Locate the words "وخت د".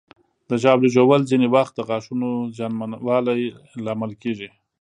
1.55-1.79